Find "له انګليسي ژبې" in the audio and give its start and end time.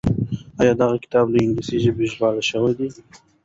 1.31-2.05